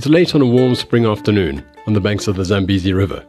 [0.00, 3.22] It's late on a warm spring afternoon on the banks of the Zambezi River.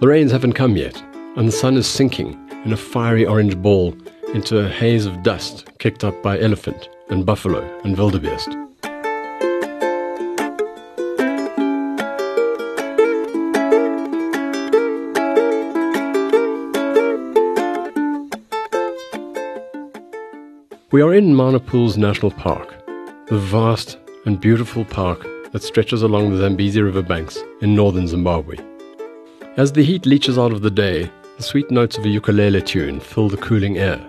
[0.00, 1.00] The rains haven't come yet,
[1.36, 2.32] and the sun is sinking
[2.64, 3.96] in a fiery orange ball
[4.34, 8.48] into a haze of dust kicked up by elephant and buffalo and wildebeest.
[20.90, 22.74] We are in Mana Pools National Park,
[23.28, 28.56] the vast and beautiful park that stretches along the Zambezi River banks in northern Zimbabwe.
[29.56, 33.00] As the heat leaches out of the day, the sweet notes of a ukulele tune
[33.00, 34.00] fill the cooling air.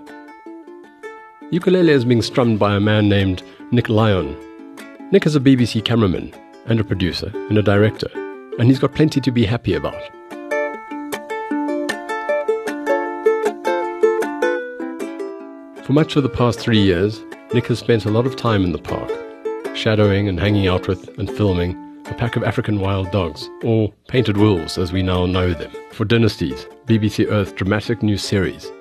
[1.51, 4.35] Ukulele is being strummed by a man named Nick Lyon.
[5.11, 6.33] Nick is a BBC cameraman
[6.65, 8.09] and a producer and a director,
[8.59, 10.01] and he's got plenty to be happy about.
[15.85, 17.21] For much of the past three years,
[17.53, 19.09] Nick has spent a lot of time in the park,
[19.77, 21.75] shadowing and hanging out with and filming
[22.07, 26.05] a pack of African wild dogs, or painted wolves as we now know them, for
[26.05, 28.71] Dynasties, BBC Earth dramatic new series.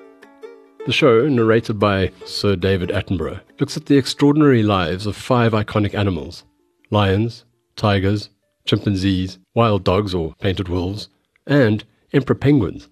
[0.85, 5.93] The show, narrated by Sir David Attenborough, looks at the extraordinary lives of five iconic
[5.93, 6.43] animals
[6.89, 7.43] lions,
[7.75, 8.29] tigers,
[8.65, 11.09] chimpanzees, wild dogs or painted wolves,
[11.45, 12.87] and emperor penguins.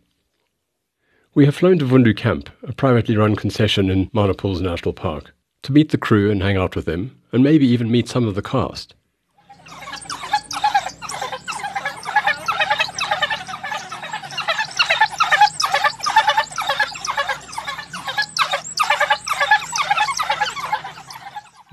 [1.33, 5.33] We have flown to Vundu Camp, a privately run concession in Mana Pools National Park,
[5.63, 8.33] to meet the crew and hang out with them, and maybe even meet some of
[8.33, 8.95] the cast.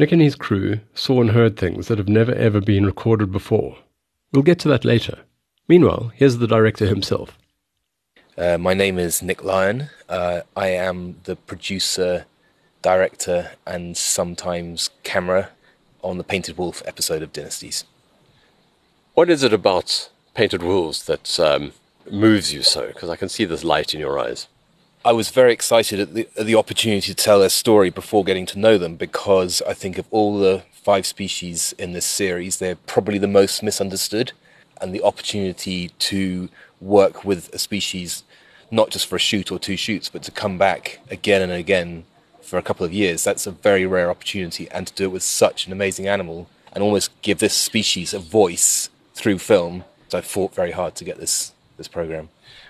[0.01, 3.79] Nick and his crew saw and heard things that have never ever been recorded before.
[4.33, 5.21] We'll get to that later.
[5.69, 7.39] Meanwhile, here's the director himself.
[8.37, 9.91] Uh, my name is Nick Lyon.
[10.09, 12.27] Uh, I am the producer,
[12.83, 15.51] director, and sometimes camera
[16.03, 17.85] on the Painted Wolf episode of Dynasties.
[19.15, 21.73] What is it about Painted Wolves that um,
[22.11, 22.89] moves you so?
[22.89, 24.49] Because I can see this light in your eyes.
[25.05, 28.47] I was very excited at the, at the opportunity to tell their story before getting
[28.47, 32.77] to know them because I think of all the five species in this series, they're
[32.77, 34.33] probably the most misunderstood.
[34.81, 36.49] And the opportunity to
[36.81, 38.25] work with a species,
[38.71, 42.05] not just for a shoot or two shoots, but to come back again and again
[42.53, 44.71] for a couple of years, that's a very rare opportunity.
[44.71, 48.19] And to do it with such an amazing animal and almost give this species a
[48.19, 52.29] voice through film, So I fought very hard to get this, this program.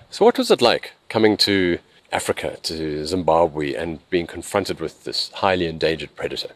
[0.08, 1.80] So, what was it like coming to
[2.12, 6.52] Africa to Zimbabwe and being confronted with this highly endangered predator?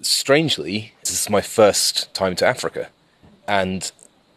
[0.00, 2.90] Strangely, this is my first time to Africa.
[3.48, 3.90] And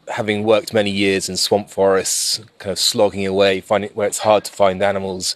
[0.08, 4.46] having worked many years in swamp forests, kind of slogging away, finding where it's hard
[4.46, 5.36] to find animals,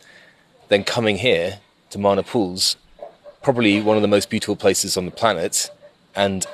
[0.70, 1.60] then coming here
[1.94, 2.76] to Mana Pools,
[3.42, 5.70] probably one of the most beautiful places on the planet,
[6.16, 6.46] and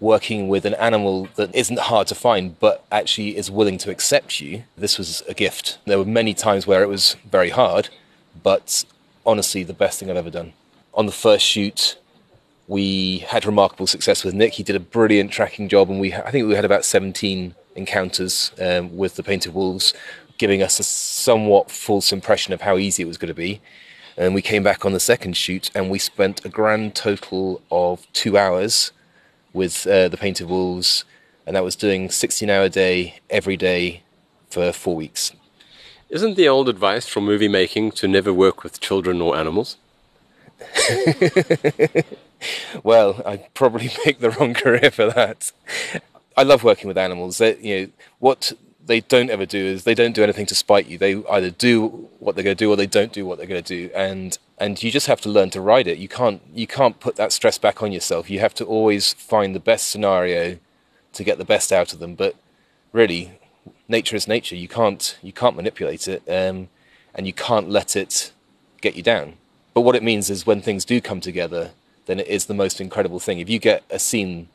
[0.00, 4.40] working with an animal that isn't hard to find but actually is willing to accept
[4.40, 5.78] you, this was a gift.
[5.86, 7.88] There were many times where it was very hard,
[8.42, 8.84] but
[9.24, 10.54] honestly, the best thing I've ever done.
[10.94, 11.96] On the first shoot,
[12.66, 14.54] we had remarkable success with Nick.
[14.54, 18.52] He did a brilliant tracking job, and we I think we had about 17 encounters
[18.60, 19.94] um, with the painted wolves,
[20.38, 23.60] giving us a somewhat false impression of how easy it was going to be.
[24.20, 28.06] And we came back on the second shoot, and we spent a grand total of
[28.12, 28.92] two hours
[29.54, 31.06] with uh, the Painted Wolves,
[31.46, 34.02] and that was doing 16 hour day every day
[34.50, 35.32] for four weeks.
[36.10, 39.78] Isn't the old advice from movie making to never work with children or animals?
[42.82, 45.50] well, I probably picked the wrong career for that.
[46.36, 47.40] I love working with animals.
[47.40, 48.52] You know, what
[48.90, 50.98] they don't ever do is they don't do anything to spite you.
[50.98, 53.62] They either do what they're going to do or they don't do what they're going
[53.62, 53.94] to do.
[53.94, 55.98] And and you just have to learn to ride it.
[55.98, 58.28] You can't you can't put that stress back on yourself.
[58.28, 60.58] You have to always find the best scenario
[61.12, 62.16] to get the best out of them.
[62.16, 62.34] But
[62.92, 63.38] really,
[63.88, 64.56] nature is nature.
[64.56, 66.68] You can't you can't manipulate it, um,
[67.14, 68.32] and you can't let it
[68.80, 69.34] get you down.
[69.72, 71.70] But what it means is when things do come together,
[72.06, 73.38] then it is the most incredible thing.
[73.38, 74.48] If you get a scene,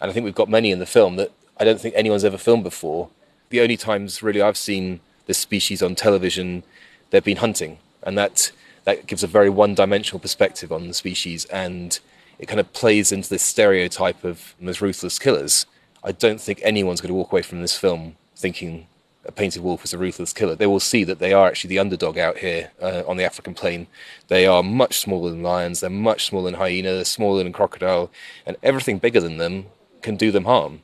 [0.00, 2.38] and I think we've got many in the film that I don't think anyone's ever
[2.38, 3.10] filmed before.
[3.52, 6.62] The only times really I've seen this species on television,
[7.10, 8.50] they've been hunting, and that
[8.84, 12.00] that gives a very one-dimensional perspective on the species, and
[12.38, 15.66] it kind of plays into this stereotype of them ruthless killers.
[16.02, 18.86] I don't think anyone's going to walk away from this film thinking
[19.26, 20.54] a painted wolf is a ruthless killer.
[20.54, 23.52] They will see that they are actually the underdog out here uh, on the African
[23.52, 23.86] plain.
[24.28, 25.80] They are much smaller than lions.
[25.80, 26.94] They're much smaller than hyena.
[26.94, 28.10] They're smaller than crocodile,
[28.46, 29.66] and everything bigger than them
[30.00, 30.80] can do them harm.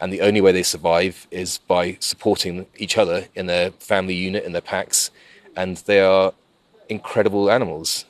[0.00, 4.44] And the only way they survive is by supporting each other in their family unit,
[4.44, 5.10] in their packs,
[5.56, 6.34] and they are
[6.88, 8.04] incredible animals.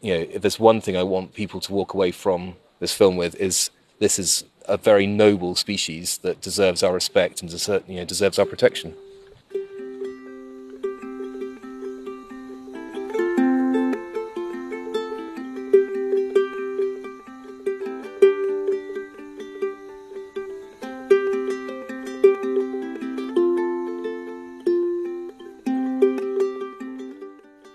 [0.00, 3.16] You know, if there's one thing I want people to walk away from this film
[3.16, 7.96] with is this is a very noble species that deserves our respect and deser- you
[7.96, 8.94] know, deserves our protection.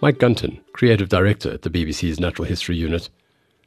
[0.03, 3.07] Mike Gunton, creative director at the BBC's Natural History Unit,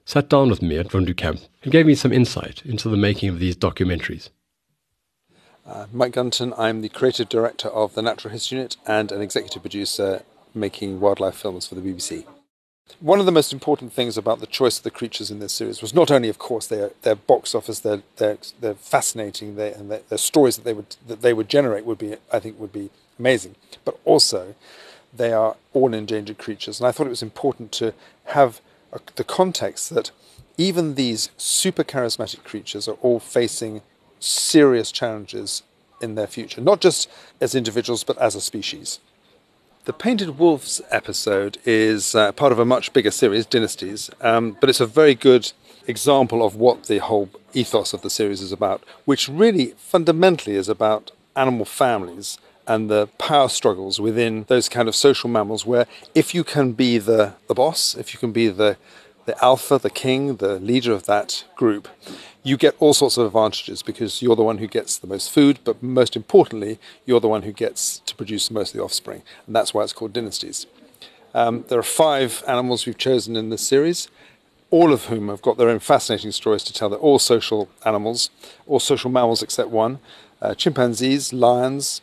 [0.05, 3.38] sat down with me at Camp and gave me some insight into the making of
[3.38, 4.29] these documentaries.
[5.65, 9.62] Uh, Mike Gunton, I'm the creative director of the Natural History Unit and an executive
[9.62, 10.25] producer
[10.55, 12.27] making wildlife films for the BBC.
[13.00, 15.81] One of the most important things about the choice of the creatures in this series
[15.81, 19.91] was not only, of course, their, their box office, their, their, their fascinating, their, and
[19.91, 22.91] their stories that they would that they would generate would be, I think, would be
[23.19, 23.55] amazing,
[23.87, 24.55] but also
[25.16, 26.80] they are all endangered creatures.
[26.80, 27.94] And I thought it was important to
[28.26, 28.60] have
[28.92, 30.10] a, the context that
[30.58, 33.82] even these super charismatic creatures are all facing
[34.20, 35.62] serious challenges
[36.00, 37.08] in their future, not just
[37.40, 39.00] as individuals, but as a species.
[39.84, 44.68] The Painted Wolves episode is uh, part of a much bigger series, Dynasties, um, but
[44.68, 45.52] it's a very good
[45.86, 50.68] example of what the whole ethos of the series is about, which really fundamentally is
[50.68, 56.34] about animal families and the power struggles within those kind of social mammals where if
[56.34, 58.76] you can be the, the boss, if you can be the,
[59.24, 61.88] the alpha, the king, the leader of that group,
[62.42, 65.58] you get all sorts of advantages because you're the one who gets the most food,
[65.64, 69.22] but most importantly, you're the one who gets to produce most of the offspring.
[69.46, 70.66] And that's why it's called dynasties.
[71.34, 74.08] Um, there are five animals we've chosen in this series,
[74.70, 76.88] all of whom have got their own fascinating stories to tell.
[76.88, 78.30] They're all social animals,
[78.66, 79.98] all social mammals except one
[80.40, 82.00] uh, chimpanzees, lions,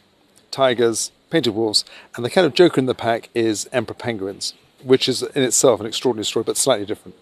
[0.54, 1.84] tigers, painted wolves,
[2.16, 4.54] and the kind of joker in the pack is emperor penguins,
[4.84, 7.18] which is in itself an extraordinary story, but slightly different.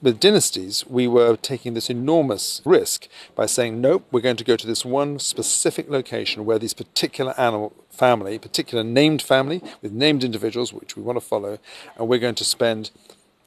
[0.00, 4.54] With dynasties, we were taking this enormous risk by saying, nope, we're going to go
[4.54, 10.22] to this one specific location where this particular animal family, particular named family with named
[10.22, 11.58] individuals, which we want to follow,
[11.96, 12.92] and we're going to spend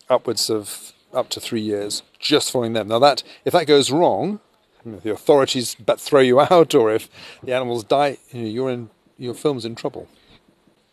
[0.10, 2.90] upwards of up to three years just following them.
[2.90, 4.42] Now, that if that goes wrong,
[4.84, 7.08] the authorities throw you out, or if
[7.44, 8.90] the animals die, you know, you're in
[9.22, 10.08] your film's in trouble.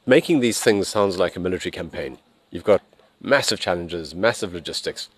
[0.05, 2.19] Making these things sounds like a military campaign.
[2.51, 2.83] You've got
[3.21, 5.09] massive challenges, massive logistics.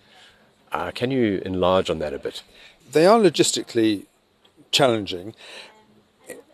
[0.71, 2.41] Uh, can you enlarge on that a bit?
[2.89, 4.05] They are logistically
[4.71, 5.35] challenging.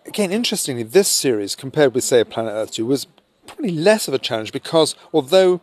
[0.07, 3.05] Again, interestingly, this series, compared with, say, Planet Earth 2, was
[3.45, 5.61] probably less of a challenge because although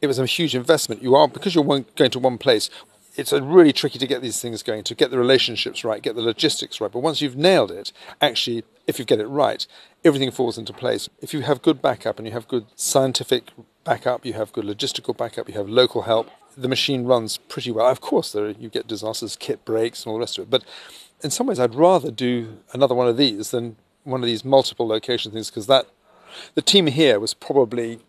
[0.00, 2.70] it was a huge investment, you are, because you're one, going to one place,
[3.16, 6.22] it's really tricky to get these things going, to get the relationships right, get the
[6.22, 6.90] logistics right.
[6.90, 9.66] But once you've nailed it, actually, if you get it right,
[10.04, 11.08] everything falls into place.
[11.20, 13.50] If you have good backup and you have good scientific
[13.84, 17.86] backup, you have good logistical backup, you have local help, the machine runs pretty well.
[17.86, 20.50] Of course, there you get disasters, kit breaks, and all the rest of it.
[20.50, 20.64] But
[21.22, 24.86] in some ways, I'd rather do another one of these than one of these multiple
[24.86, 25.86] location things because that
[26.54, 28.00] the team here was probably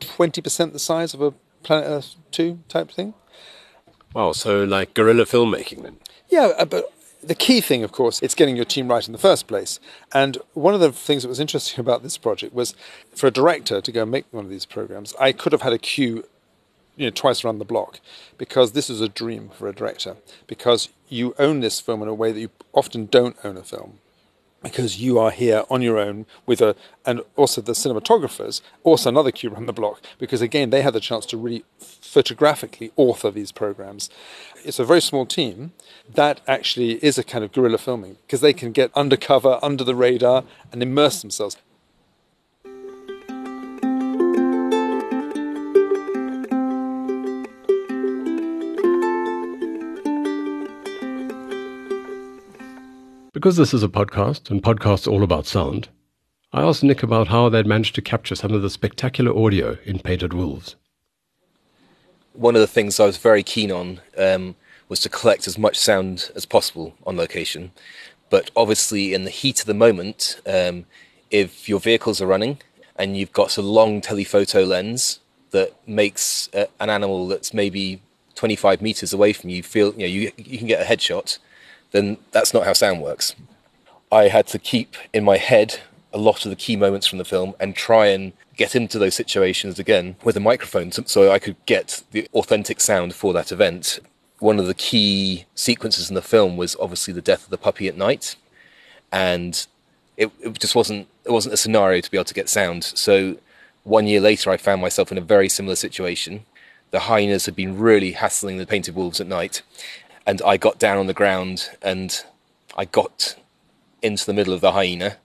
[0.00, 3.14] 20% the size of a Planet Earth 2 type thing.
[4.14, 5.98] Wow, so like guerrilla filmmaking then?
[6.28, 9.18] Yeah, uh, but the key thing, of course, it's getting your team right in the
[9.18, 9.80] first place.
[10.12, 12.74] And one of the things that was interesting about this project was
[13.14, 15.72] for a director to go and make one of these programs, I could have had
[15.72, 16.24] a queue
[16.96, 18.00] you know, twice around the block
[18.38, 22.14] because this is a dream for a director because you own this film in a
[22.14, 23.98] way that you often don't own a film
[24.70, 29.30] because you are here on your own with a and also the cinematographers also another
[29.30, 33.52] queue around the block because again they had the chance to really photographically author these
[33.52, 34.08] programs.
[34.64, 35.72] It's a very small team.
[36.12, 39.94] That actually is a kind of guerrilla filming because they can get undercover under the
[39.94, 41.56] radar and immerse themselves
[53.46, 55.88] Because this is a podcast, and podcasts are all about sound,
[56.52, 60.00] I asked Nick about how they'd managed to capture some of the spectacular audio in
[60.00, 60.74] Painted Wolves.
[62.32, 64.56] One of the things I was very keen on um,
[64.88, 67.70] was to collect as much sound as possible on location.
[68.30, 70.84] But obviously, in the heat of the moment, um,
[71.30, 72.60] if your vehicles are running
[72.96, 75.20] and you've got a long telephoto lens
[75.52, 78.02] that makes uh, an animal that's maybe
[78.34, 81.38] 25 meters away from you feel, you know, you, you can get a headshot
[81.92, 83.34] then that's not how sound works.
[84.10, 85.80] I had to keep in my head
[86.12, 89.14] a lot of the key moments from the film and try and get into those
[89.14, 94.00] situations again with a microphone so I could get the authentic sound for that event.
[94.38, 97.88] One of the key sequences in the film was obviously the death of the puppy
[97.88, 98.36] at night,
[99.12, 99.66] and
[100.16, 102.84] it, it just wasn't it wasn't a scenario to be able to get sound.
[102.84, 103.36] So
[103.84, 106.44] one year later, I found myself in a very similar situation.
[106.90, 109.62] The hyenas had been really hassling the painted wolves at night,
[110.26, 112.24] and I got down on the ground and
[112.76, 113.36] I got
[114.02, 115.16] into the middle of the hyena.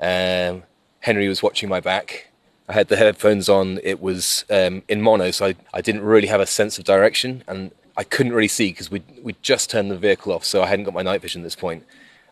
[0.00, 0.62] Um,
[1.00, 2.30] Henry was watching my back.
[2.68, 3.78] I had the headphones on.
[3.82, 7.44] It was um, in mono, so I, I didn't really have a sense of direction,
[7.46, 10.66] and I couldn't really see because we we just turned the vehicle off, so I
[10.66, 11.84] hadn't got my night vision at this point.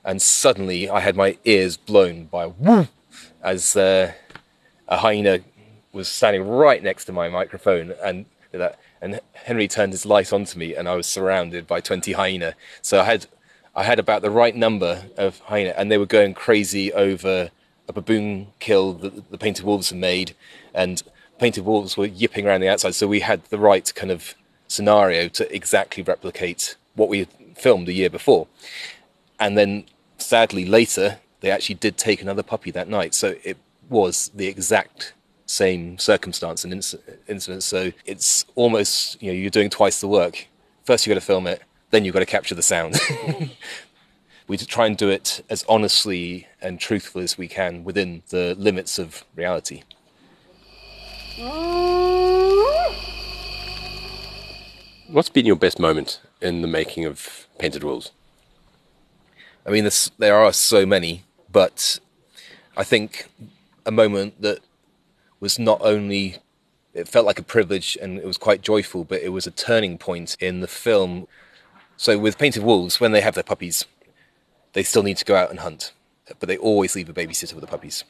[0.04, 2.88] And suddenly, I had my ears blown by a whoo
[3.42, 4.12] as uh,
[4.88, 5.40] a hyena
[5.92, 10.58] was standing right next to my microphone, and that and Henry turned his light onto
[10.58, 12.54] me, and I was surrounded by 20 hyena.
[12.80, 13.26] So I had,
[13.74, 17.50] I had about the right number of hyena, and they were going crazy over
[17.88, 20.36] a baboon kill that the painted wolves had made,
[20.72, 21.02] and
[21.38, 22.94] painted wolves were yipping around the outside.
[22.94, 24.34] So we had the right kind of
[24.68, 28.46] scenario to exactly replicate what we had filmed the year before.
[29.40, 29.84] And then,
[30.16, 33.14] sadly, later they actually did take another puppy that night.
[33.14, 33.58] So it
[33.90, 35.12] was the exact
[35.52, 36.72] same circumstance and
[37.28, 37.62] incident.
[37.62, 40.48] So it's almost you know you're doing twice the work.
[40.84, 42.98] First you've got to film it, then you've got to capture the sound.
[44.48, 48.98] we try and do it as honestly and truthfully as we can within the limits
[48.98, 49.82] of reality.
[55.08, 58.10] What's been your best moment in the making of Painted Wolves?
[59.66, 62.00] I mean, there are so many, but
[62.76, 63.26] I think
[63.84, 64.60] a moment that
[65.42, 66.36] was not only
[66.94, 69.98] it felt like a privilege and it was quite joyful, but it was a turning
[69.98, 71.26] point in the film.
[71.96, 73.84] So with Painted Wolves, when they have their puppies,
[74.72, 75.92] they still need to go out and hunt,
[76.38, 78.04] but they always leave a babysitter with the puppies.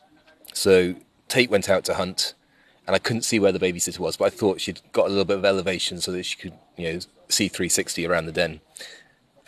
[0.53, 0.95] So
[1.29, 2.35] Tait went out to hunt,
[2.87, 5.25] and I couldn't see where the babysitter was, but I thought she'd got a little
[5.25, 6.99] bit of elevation so that she could, you know,
[7.31, 8.61] see 360 around the den.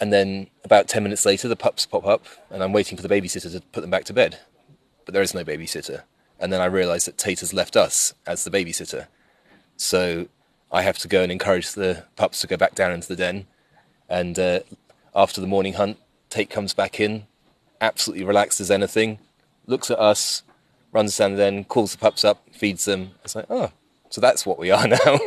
[0.00, 3.14] And then about 10 minutes later, the pups pop up, and I'm waiting for the
[3.14, 4.38] babysitter to put them back to bed.
[5.04, 6.04] But there is no babysitter.
[6.38, 9.06] And then I realised that Tait has left us as the babysitter.
[9.76, 10.28] So
[10.70, 13.46] I have to go and encourage the pups to go back down into the den.
[14.08, 14.60] And uh,
[15.14, 15.98] after the morning hunt,
[16.30, 17.26] Tait comes back in,
[17.80, 19.18] absolutely relaxed as anything,
[19.66, 20.42] looks at us,
[20.92, 23.12] runs down the den, calls the pups up, feeds them.
[23.24, 23.70] It's like, oh,
[24.10, 25.18] so that's what we are now.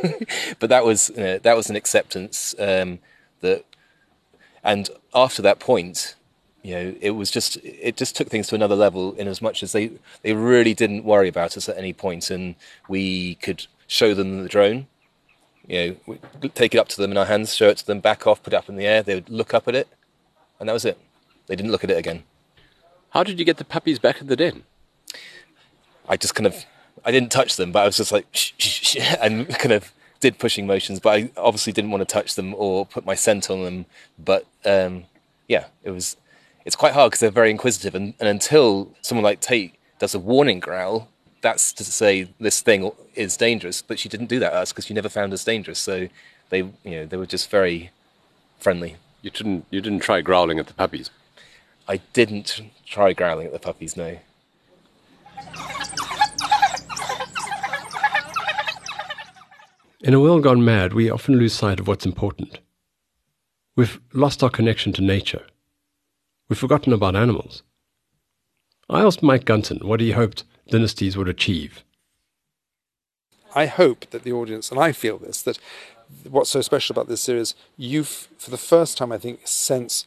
[0.60, 3.00] but that was you know, that was an acceptance um,
[3.42, 3.66] that,
[4.64, 6.16] and after that point,
[6.64, 9.64] you know, it was just it just took things to another level in as much
[9.64, 12.56] as they they really didn't worry about us at any point, and
[12.88, 14.88] we could show them the drone.
[15.68, 16.18] You know,
[16.56, 18.54] take it up to them in our hands, show it to them, back off, put
[18.54, 19.04] it up in the air.
[19.04, 19.88] They would look up at it,
[20.60, 20.98] and that was it.
[21.48, 22.24] They didn't look at it again.
[23.10, 24.64] How did you get the puppies back in the den?
[26.08, 26.66] I just kind of
[27.06, 29.92] I didn't touch them, but I was just like shh, shh, shh, and kind of
[30.20, 31.00] did pushing motions.
[31.00, 33.86] But I obviously didn't want to touch them or put my scent on them.
[34.18, 35.06] But um,
[35.48, 36.18] yeah, it was
[36.68, 40.20] it's quite hard because they're very inquisitive, and, and until someone like Tait does a
[40.20, 41.08] warning growl,
[41.40, 43.82] that's to say this thing is dangerous.
[43.82, 45.80] But she didn't do that to us because she never found us dangerous.
[45.80, 46.10] So
[46.50, 47.92] they, you know, they were just very
[48.60, 48.98] friendly.
[49.22, 51.10] You didn't, you didn't try growling at the puppies.
[51.88, 53.96] I didn't try growling at the puppies.
[53.96, 54.18] No.
[60.02, 62.60] In a world gone mad, we often lose sight of what's important.
[63.78, 65.46] We've lost our connection to nature.
[66.50, 67.63] We've forgotten about animals.
[68.89, 71.84] I asked Mike Gunton what he hoped Dynasties would achieve.
[73.54, 75.60] I hope that the audience, and I feel this, that
[76.30, 80.06] what's so special about this series, you, for the first time, I think, sense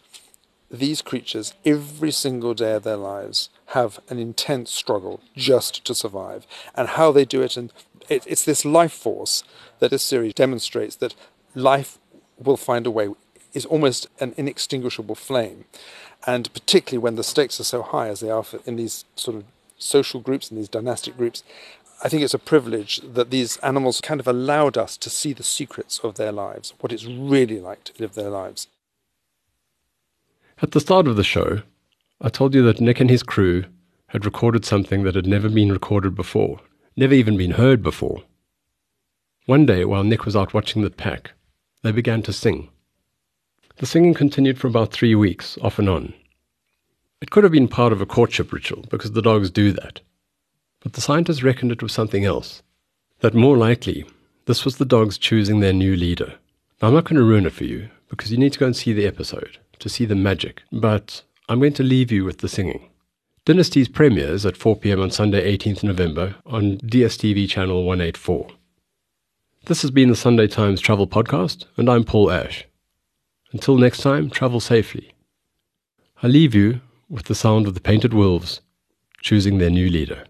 [0.71, 6.47] these creatures every single day of their lives have an intense struggle just to survive,
[6.75, 7.57] and how they do it.
[7.57, 7.73] And
[8.09, 9.43] it, it's this life force
[9.81, 11.15] that this series demonstrates that
[11.55, 11.99] life
[12.39, 13.09] will find a way,
[13.53, 15.65] is almost an inextinguishable flame
[16.27, 19.45] and particularly when the stakes are so high as they are in these sort of
[19.79, 21.43] social groups and these dynastic groups,
[22.03, 25.43] I think it's a privilege that these animals kind of allowed us to see the
[25.43, 28.69] secrets of their lives, what it's really like to live their lives.
[30.63, 31.63] At the start of the show,
[32.21, 33.65] I told you that Nick and his crew
[34.09, 36.61] had recorded something that had never been recorded before,
[36.97, 38.23] never even been heard before.
[39.47, 41.33] One day, while Nick was out watching the pack,
[41.83, 42.69] they began to sing.
[43.81, 46.13] The singing continued for about three weeks, off and on.
[47.23, 50.03] It could have been part of a courtship ritual, because the dogs do that.
[50.81, 52.63] But the scientists reckoned it was something else.
[53.21, 54.05] That more likely,
[54.45, 56.35] this was the dogs choosing their new leader.
[56.83, 58.77] Now, I'm not going to ruin it for you, because you need to go and
[58.77, 62.51] see the episode to see the magic, but I'm going to leave you with the
[62.51, 62.87] singing.
[63.47, 68.47] Dynasties premieres at 4 pm on Sunday, 18th November on DSTV channel 184.
[69.65, 72.67] This has been the Sunday Times Travel Podcast, and I'm Paul Ash.
[73.53, 75.13] Until next time, travel safely.
[76.23, 78.61] I leave you with the sound of the painted wolves
[79.23, 80.25] choosing their new leader.